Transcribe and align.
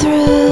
through. 0.00 0.43